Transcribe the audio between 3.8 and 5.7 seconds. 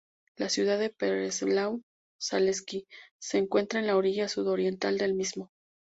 en la orilla sudoriental del mismo.